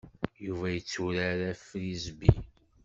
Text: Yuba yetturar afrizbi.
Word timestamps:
Yuba 0.45 0.65
yetturar 0.73 1.39
afrizbi. 1.51 2.29